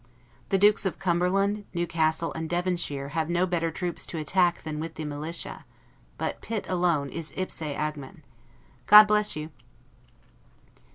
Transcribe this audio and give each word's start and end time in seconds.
The 0.49 0.57
Dukes 0.57 0.87
of 0.87 0.97
Cumberland, 0.97 1.63
Newcastle, 1.75 2.33
and 2.33 2.49
Devonshire, 2.49 3.09
have 3.09 3.29
no 3.29 3.45
better 3.45 3.69
troops 3.69 4.07
to 4.07 4.17
attack 4.17 4.55
with 4.65 4.95
than 4.95 4.95
the 4.95 5.05
militia; 5.05 5.63
but 6.17 6.41
Pitt 6.41 6.65
alone 6.67 7.09
is 7.09 7.31
ipse 7.37 7.61
agmen. 7.61 8.23
God 8.87 9.03
bless 9.07 9.35
you! 9.35 9.51